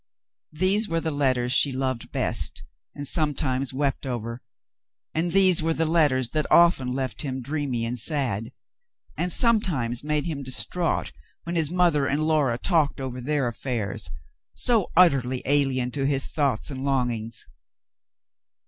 [0.53, 2.63] These were the letters she loved best
[2.95, 4.41] and sometimes wept over,
[5.13, 8.49] and these were the letters that often left him dreamy and sad,
[9.15, 11.11] and sometimes made him distraught
[11.43, 14.09] when his mother and Laura talked over their affairs,
[14.49, 17.45] so utterly alien to his thoughts and long ings.